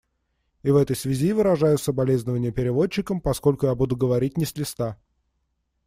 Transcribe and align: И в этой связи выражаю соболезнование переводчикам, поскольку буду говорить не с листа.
И 0.63 0.71
в 0.71 0.77
этой 0.77 0.95
связи 0.95 1.31
выражаю 1.31 1.77
соболезнование 1.77 2.51
переводчикам, 2.51 3.21
поскольку 3.21 3.71
буду 3.75 3.95
говорить 3.95 4.35
не 4.35 4.45
с 4.45 4.55
листа. 4.57 4.97